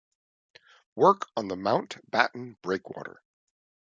Work 0.95 1.27
on 1.37 1.47
the 1.47 1.55
Mount 1.55 1.97
Batten 2.09 2.57
Breakwater. 2.63 3.21